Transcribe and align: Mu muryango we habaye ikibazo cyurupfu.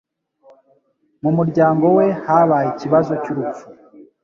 Mu 1.23 1.31
muryango 1.37 1.85
we 1.97 2.05
habaye 2.25 2.67
ikibazo 2.73 3.11
cyurupfu. 3.23 3.65